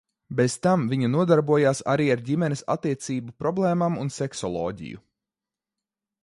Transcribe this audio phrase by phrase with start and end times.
[0.37, 5.05] Bez tam viņa nodarbojās arī ar ģimenes attiecību problēmām un seksoloģiju.